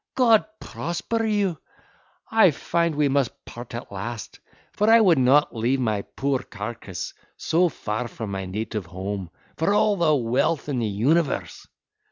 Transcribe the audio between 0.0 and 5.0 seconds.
God prosper you—I find we must part at last—for I